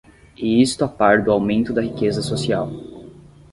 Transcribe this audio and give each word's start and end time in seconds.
e 0.35 0.59
isto 0.59 0.83
a 0.83 0.87
par 0.89 1.23
do 1.23 1.31
aumento 1.31 1.71
da 1.71 1.81
riqueza 1.83 2.23
social 2.23 2.71